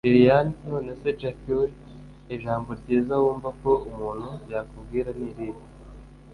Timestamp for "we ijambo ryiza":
1.59-3.13